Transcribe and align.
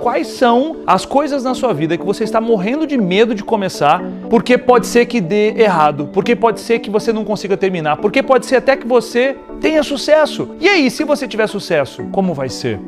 Quais 0.00 0.28
são 0.28 0.76
as 0.86 1.04
coisas 1.04 1.42
na 1.42 1.54
sua 1.54 1.74
vida 1.74 1.98
que 1.98 2.06
você 2.06 2.22
está 2.22 2.40
morrendo 2.40 2.86
de 2.86 2.96
medo 2.96 3.34
de 3.34 3.42
começar, 3.42 4.00
porque 4.30 4.56
pode 4.56 4.86
ser 4.86 5.06
que 5.06 5.20
dê 5.20 5.60
errado, 5.60 6.08
porque 6.12 6.36
pode 6.36 6.60
ser 6.60 6.78
que 6.78 6.88
você 6.88 7.12
não 7.12 7.24
consiga 7.24 7.56
terminar, 7.56 7.96
porque 7.96 8.22
pode 8.22 8.46
ser 8.46 8.56
até 8.56 8.76
que 8.76 8.86
você 8.86 9.36
tenha 9.60 9.82
sucesso. 9.82 10.50
E 10.60 10.68
aí, 10.68 10.88
se 10.88 11.02
você 11.02 11.26
tiver 11.26 11.48
sucesso, 11.48 12.04
como 12.12 12.32
vai 12.32 12.48
ser? 12.48 12.78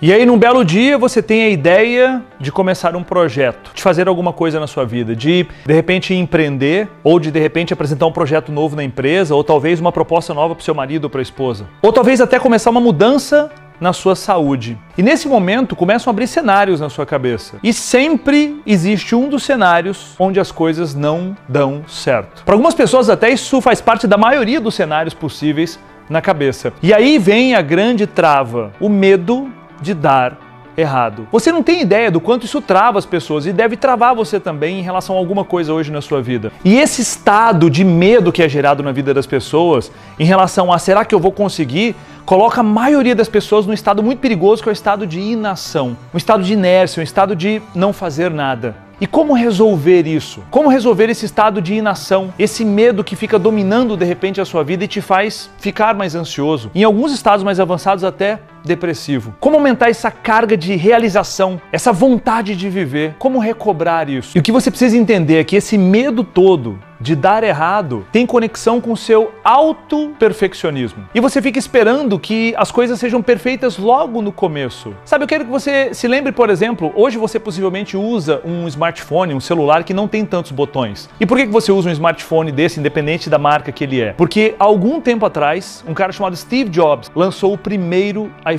E 0.00 0.12
aí, 0.12 0.26
num 0.26 0.36
belo 0.36 0.62
dia, 0.62 0.98
você 0.98 1.22
tem 1.22 1.44
a 1.44 1.48
ideia 1.48 2.22
de 2.38 2.52
começar 2.52 2.94
um 2.94 3.02
projeto, 3.02 3.70
de 3.74 3.82
fazer 3.82 4.06
alguma 4.08 4.30
coisa 4.30 4.60
na 4.60 4.66
sua 4.66 4.84
vida, 4.84 5.16
de 5.16 5.46
de 5.64 5.72
repente 5.72 6.12
empreender, 6.12 6.86
ou 7.02 7.18
de 7.18 7.30
de 7.30 7.40
repente 7.40 7.72
apresentar 7.72 8.04
um 8.04 8.12
projeto 8.12 8.52
novo 8.52 8.76
na 8.76 8.84
empresa, 8.84 9.34
ou 9.34 9.42
talvez 9.42 9.80
uma 9.80 9.90
proposta 9.90 10.34
nova 10.34 10.54
para 10.54 10.60
o 10.60 10.64
seu 10.64 10.74
marido 10.74 11.04
ou 11.04 11.10
para 11.10 11.20
a 11.20 11.22
esposa. 11.22 11.66
Ou 11.80 11.90
talvez 11.94 12.20
até 12.20 12.38
começar 12.38 12.68
uma 12.68 12.80
mudança 12.80 13.50
na 13.80 13.94
sua 13.94 14.14
saúde. 14.14 14.78
E 14.98 15.02
nesse 15.02 15.28
momento 15.28 15.74
começam 15.74 16.10
a 16.10 16.12
abrir 16.12 16.26
cenários 16.26 16.78
na 16.78 16.90
sua 16.90 17.06
cabeça. 17.06 17.56
E 17.62 17.72
sempre 17.72 18.60
existe 18.66 19.14
um 19.14 19.30
dos 19.30 19.44
cenários 19.44 20.14
onde 20.18 20.38
as 20.38 20.52
coisas 20.52 20.94
não 20.94 21.34
dão 21.48 21.84
certo. 21.88 22.44
Para 22.44 22.54
algumas 22.54 22.74
pessoas, 22.74 23.08
até 23.08 23.30
isso 23.30 23.62
faz 23.62 23.80
parte 23.80 24.06
da 24.06 24.18
maioria 24.18 24.60
dos 24.60 24.74
cenários 24.74 25.14
possíveis 25.14 25.78
na 26.08 26.20
cabeça. 26.20 26.72
E 26.82 26.92
aí 26.92 27.18
vem 27.18 27.54
a 27.54 27.62
grande 27.62 28.06
trava: 28.06 28.72
o 28.78 28.88
medo 28.88 29.50
de 29.80 29.94
dar 29.94 30.46
errado. 30.76 31.26
Você 31.32 31.50
não 31.50 31.62
tem 31.62 31.80
ideia 31.80 32.10
do 32.10 32.20
quanto 32.20 32.44
isso 32.44 32.60
trava 32.60 32.98
as 32.98 33.06
pessoas 33.06 33.46
e 33.46 33.52
deve 33.52 33.76
travar 33.76 34.14
você 34.14 34.38
também 34.38 34.78
em 34.78 34.82
relação 34.82 35.16
a 35.16 35.18
alguma 35.18 35.44
coisa 35.44 35.72
hoje 35.72 35.90
na 35.90 36.00
sua 36.00 36.20
vida. 36.20 36.52
E 36.64 36.76
esse 36.76 37.00
estado 37.00 37.70
de 37.70 37.84
medo 37.84 38.32
que 38.32 38.42
é 38.42 38.48
gerado 38.48 38.82
na 38.82 38.92
vida 38.92 39.14
das 39.14 39.26
pessoas 39.26 39.90
em 40.18 40.24
relação 40.24 40.72
a 40.72 40.78
será 40.78 41.04
que 41.04 41.14
eu 41.14 41.20
vou 41.20 41.32
conseguir, 41.32 41.96
coloca 42.24 42.60
a 42.60 42.64
maioria 42.64 43.14
das 43.14 43.28
pessoas 43.28 43.66
num 43.66 43.72
estado 43.72 44.02
muito 44.02 44.18
perigoso 44.18 44.62
que 44.62 44.68
é 44.68 44.72
o 44.72 44.74
estado 44.74 45.06
de 45.06 45.20
inação, 45.20 45.96
um 46.12 46.18
estado 46.18 46.42
de 46.42 46.52
inércia, 46.52 47.00
um 47.00 47.04
estado 47.04 47.34
de 47.34 47.62
não 47.74 47.92
fazer 47.92 48.30
nada. 48.30 48.86
E 48.98 49.06
como 49.06 49.34
resolver 49.34 50.06
isso? 50.06 50.42
Como 50.50 50.70
resolver 50.70 51.10
esse 51.10 51.26
estado 51.26 51.60
de 51.60 51.74
inação, 51.74 52.32
esse 52.38 52.64
medo 52.64 53.04
que 53.04 53.14
fica 53.14 53.38
dominando 53.38 53.94
de 53.94 54.06
repente 54.06 54.40
a 54.40 54.44
sua 54.46 54.64
vida 54.64 54.84
e 54.84 54.88
te 54.88 55.02
faz 55.02 55.50
ficar 55.58 55.94
mais 55.94 56.14
ansioso? 56.14 56.70
Em 56.74 56.82
alguns 56.82 57.12
estados 57.12 57.44
mais 57.44 57.60
avançados, 57.60 58.04
até 58.04 58.38
depressivo. 58.66 59.34
Como 59.40 59.56
aumentar 59.56 59.88
essa 59.88 60.10
carga 60.10 60.56
de 60.56 60.76
realização, 60.76 61.60
essa 61.72 61.92
vontade 61.92 62.54
de 62.54 62.68
viver? 62.68 63.14
Como 63.18 63.38
recobrar 63.38 64.10
isso? 64.10 64.36
E 64.36 64.40
o 64.40 64.42
que 64.42 64.52
você 64.52 64.70
precisa 64.70 64.96
entender 64.96 65.36
é 65.36 65.44
que 65.44 65.56
esse 65.56 65.78
medo 65.78 66.22
todo 66.22 66.78
de 67.00 67.14
dar 67.14 67.44
errado 67.44 68.06
tem 68.10 68.26
conexão 68.26 68.80
com 68.80 68.92
o 68.92 68.96
seu 68.96 69.32
auto-perfeccionismo. 69.44 71.04
E 71.14 71.20
você 71.20 71.42
fica 71.42 71.58
esperando 71.58 72.18
que 72.18 72.54
as 72.56 72.70
coisas 72.70 72.98
sejam 72.98 73.22
perfeitas 73.22 73.78
logo 73.78 74.22
no 74.22 74.32
começo. 74.32 74.94
Sabe, 75.04 75.24
eu 75.24 75.28
quero 75.28 75.44
que 75.44 75.50
você 75.50 75.92
se 75.94 76.08
lembre, 76.08 76.32
por 76.32 76.50
exemplo, 76.50 76.92
hoje 76.94 77.18
você 77.18 77.38
possivelmente 77.38 77.96
usa 77.96 78.40
um 78.44 78.66
smartphone, 78.68 79.34
um 79.34 79.40
celular 79.40 79.84
que 79.84 79.94
não 79.94 80.08
tem 80.08 80.24
tantos 80.24 80.50
botões. 80.50 81.08
E 81.20 81.26
por 81.26 81.36
que 81.36 81.46
você 81.46 81.70
usa 81.70 81.88
um 81.88 81.92
smartphone 81.92 82.50
desse, 82.50 82.80
independente 82.80 83.28
da 83.28 83.38
marca 83.38 83.70
que 83.70 83.84
ele 83.84 84.00
é? 84.00 84.12
Porque 84.12 84.54
algum 84.58 85.00
tempo 85.00 85.26
atrás, 85.26 85.84
um 85.86 85.94
cara 85.94 86.12
chamado 86.12 86.36
Steve 86.36 86.70
Jobs 86.70 87.10
lançou 87.14 87.52
o 87.52 87.58
primeiro 87.58 88.30
iPhone. 88.40 88.55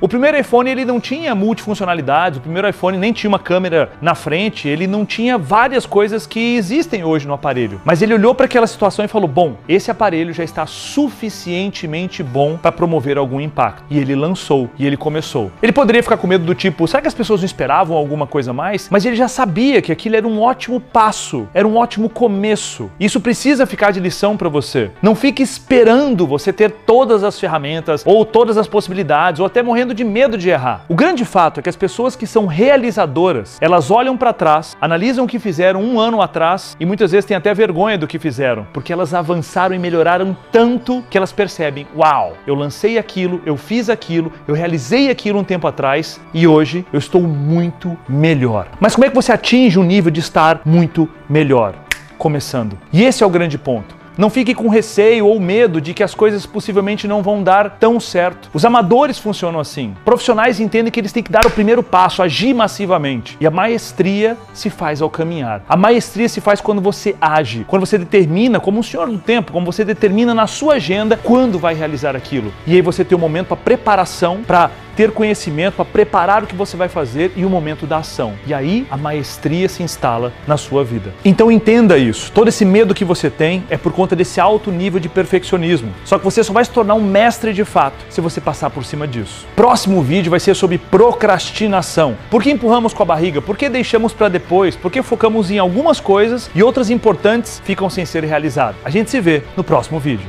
O 0.00 0.08
primeiro 0.08 0.38
iPhone 0.38 0.70
ele 0.70 0.84
não 0.84 1.00
tinha 1.00 1.34
multifuncionalidades, 1.34 2.38
o 2.38 2.42
primeiro 2.42 2.68
iPhone 2.68 2.98
nem 2.98 3.12
tinha 3.12 3.28
uma 3.28 3.38
câmera 3.38 3.90
na 4.00 4.14
frente, 4.14 4.68
ele 4.68 4.86
não 4.86 5.04
tinha 5.04 5.38
várias 5.38 5.86
coisas 5.86 6.26
que 6.26 6.56
existem 6.56 7.04
hoje 7.04 7.26
no 7.26 7.34
aparelho. 7.34 7.80
Mas 7.84 8.02
ele 8.02 8.14
olhou 8.14 8.34
para 8.34 8.46
aquela 8.46 8.66
situação 8.66 9.04
e 9.04 9.08
falou: 9.08 9.28
bom, 9.28 9.56
esse 9.68 9.90
aparelho 9.90 10.32
já 10.32 10.44
está 10.44 10.66
suficientemente 10.66 12.22
bom 12.22 12.56
para 12.56 12.72
promover 12.72 13.18
algum 13.18 13.40
impacto. 13.40 13.84
E 13.90 13.98
ele 13.98 14.14
lançou 14.14 14.70
e 14.78 14.86
ele 14.86 14.96
começou. 14.96 15.50
Ele 15.62 15.72
poderia 15.72 16.02
ficar 16.02 16.16
com 16.16 16.26
medo 16.26 16.44
do 16.44 16.54
tipo: 16.54 16.86
será 16.86 17.00
que 17.00 17.08
as 17.08 17.14
pessoas 17.14 17.40
não 17.40 17.46
esperavam 17.46 17.96
alguma 17.96 18.26
coisa 18.26 18.52
mais? 18.52 18.88
Mas 18.90 19.04
ele 19.04 19.16
já 19.16 19.28
sabia 19.28 19.80
que 19.82 19.92
aquilo 19.92 20.16
era 20.16 20.26
um 20.26 20.40
ótimo 20.40 20.80
passo, 20.80 21.48
era 21.54 21.66
um 21.66 21.76
ótimo 21.76 22.08
começo. 22.08 22.90
Isso 22.98 23.20
precisa 23.20 23.66
ficar 23.66 23.90
de 23.90 24.00
lição 24.00 24.36
para 24.36 24.48
você. 24.48 24.90
Não 25.02 25.14
fique 25.14 25.42
esperando 25.42 26.26
você 26.26 26.52
ter 26.52 26.70
todas 26.70 27.24
as 27.24 27.38
ferramentas 27.38 28.02
ou 28.04 28.24
todas 28.24 28.56
as 28.56 28.66
possibilidades 28.66 29.37
ou 29.38 29.46
até 29.46 29.62
morrendo 29.62 29.94
de 29.94 30.04
medo 30.04 30.36
de 30.38 30.48
errar. 30.48 30.84
O 30.88 30.94
grande 30.94 31.24
fato 31.24 31.60
é 31.60 31.62
que 31.62 31.68
as 31.68 31.76
pessoas 31.76 32.16
que 32.16 32.26
são 32.26 32.46
realizadoras, 32.46 33.58
elas 33.60 33.90
olham 33.90 34.16
para 34.16 34.32
trás, 34.32 34.76
analisam 34.80 35.24
o 35.24 35.28
que 35.28 35.38
fizeram 35.38 35.82
um 35.82 35.98
ano 35.98 36.20
atrás 36.20 36.76
e 36.78 36.86
muitas 36.86 37.12
vezes 37.12 37.24
têm 37.24 37.36
até 37.36 37.52
vergonha 37.54 37.98
do 37.98 38.06
que 38.06 38.18
fizeram, 38.18 38.66
porque 38.72 38.92
elas 38.92 39.14
avançaram 39.14 39.74
e 39.74 39.78
melhoraram 39.78 40.36
tanto 40.50 41.04
que 41.10 41.16
elas 41.16 41.32
percebem: 41.32 41.86
uau, 41.96 42.36
eu 42.46 42.54
lancei 42.54 42.98
aquilo, 42.98 43.40
eu 43.44 43.56
fiz 43.56 43.88
aquilo, 43.88 44.32
eu 44.46 44.54
realizei 44.54 45.10
aquilo 45.10 45.38
um 45.38 45.44
tempo 45.44 45.66
atrás 45.66 46.20
e 46.32 46.46
hoje 46.46 46.84
eu 46.92 46.98
estou 46.98 47.22
muito 47.22 47.96
melhor. 48.08 48.68
Mas 48.80 48.94
como 48.94 49.04
é 49.04 49.08
que 49.08 49.14
você 49.14 49.32
atinge 49.32 49.78
o 49.78 49.84
nível 49.84 50.10
de 50.10 50.20
estar 50.20 50.60
muito 50.64 51.08
melhor? 51.28 51.74
Começando. 52.16 52.76
E 52.92 53.04
esse 53.04 53.22
é 53.22 53.26
o 53.26 53.30
grande 53.30 53.56
ponto. 53.56 53.97
Não 54.18 54.28
fique 54.28 54.52
com 54.52 54.68
receio 54.68 55.28
ou 55.28 55.38
medo 55.38 55.80
de 55.80 55.94
que 55.94 56.02
as 56.02 56.12
coisas 56.12 56.44
possivelmente 56.44 57.06
não 57.06 57.22
vão 57.22 57.40
dar 57.40 57.78
tão 57.78 58.00
certo. 58.00 58.50
Os 58.52 58.64
amadores 58.64 59.16
funcionam 59.16 59.60
assim. 59.60 59.94
Profissionais 60.04 60.58
entendem 60.58 60.90
que 60.90 60.98
eles 60.98 61.12
têm 61.12 61.22
que 61.22 61.30
dar 61.30 61.46
o 61.46 61.50
primeiro 61.50 61.84
passo, 61.84 62.20
agir 62.20 62.52
massivamente. 62.52 63.36
E 63.40 63.46
a 63.46 63.50
maestria 63.50 64.36
se 64.52 64.70
faz 64.70 65.00
ao 65.00 65.08
caminhar. 65.08 65.62
A 65.68 65.76
maestria 65.76 66.28
se 66.28 66.40
faz 66.40 66.60
quando 66.60 66.80
você 66.80 67.14
age, 67.20 67.64
quando 67.68 67.86
você 67.86 67.96
determina, 67.96 68.58
como 68.58 68.80
um 68.80 68.82
senhor 68.82 69.08
do 69.08 69.18
tempo, 69.18 69.52
como 69.52 69.64
você 69.64 69.84
determina 69.84 70.34
na 70.34 70.48
sua 70.48 70.74
agenda 70.74 71.16
quando 71.16 71.56
vai 71.56 71.74
realizar 71.74 72.16
aquilo. 72.16 72.52
E 72.66 72.74
aí 72.74 72.82
você 72.82 73.04
tem 73.04 73.16
um 73.16 73.20
momento 73.20 73.46
para 73.46 73.56
preparação, 73.56 74.42
para 74.44 74.68
ter 74.98 75.12
conhecimento, 75.12 75.76
para 75.76 75.84
preparar 75.84 76.42
o 76.42 76.46
que 76.48 76.56
você 76.56 76.76
vai 76.76 76.88
fazer 76.88 77.30
e 77.36 77.44
o 77.44 77.48
momento 77.48 77.86
da 77.86 77.98
ação. 77.98 78.34
E 78.44 78.52
aí 78.52 78.84
a 78.90 78.96
maestria 78.96 79.68
se 79.68 79.80
instala 79.80 80.32
na 80.44 80.56
sua 80.56 80.82
vida. 80.82 81.14
Então 81.24 81.52
entenda 81.52 81.96
isso. 81.96 82.32
Todo 82.32 82.48
esse 82.48 82.64
medo 82.64 82.92
que 82.92 83.04
você 83.04 83.30
tem 83.30 83.62
é 83.70 83.76
por 83.76 83.92
conta 83.92 84.16
desse 84.16 84.40
alto 84.40 84.72
nível 84.72 84.98
de 84.98 85.08
perfeccionismo. 85.08 85.94
Só 86.04 86.18
que 86.18 86.24
você 86.24 86.42
só 86.42 86.52
vai 86.52 86.64
se 86.64 86.72
tornar 86.72 86.94
um 86.94 87.04
mestre 87.04 87.52
de 87.52 87.64
fato 87.64 87.94
se 88.10 88.20
você 88.20 88.40
passar 88.40 88.70
por 88.70 88.84
cima 88.84 89.06
disso. 89.06 89.46
Próximo 89.54 90.02
vídeo 90.02 90.30
vai 90.30 90.40
ser 90.40 90.56
sobre 90.56 90.78
procrastinação. 90.78 92.16
Por 92.28 92.42
que 92.42 92.50
empurramos 92.50 92.92
com 92.92 93.04
a 93.04 93.06
barriga? 93.06 93.40
Por 93.40 93.56
que 93.56 93.68
deixamos 93.68 94.12
para 94.12 94.28
depois? 94.28 94.74
Por 94.74 94.90
que 94.90 95.00
focamos 95.00 95.48
em 95.48 95.58
algumas 95.58 96.00
coisas 96.00 96.50
e 96.56 96.60
outras 96.60 96.90
importantes 96.90 97.62
ficam 97.64 97.88
sem 97.88 98.04
ser 98.04 98.24
realizadas? 98.24 98.74
A 98.84 98.90
gente 98.90 99.12
se 99.12 99.20
vê 99.20 99.44
no 99.56 99.62
próximo 99.62 100.00
vídeo. 100.00 100.26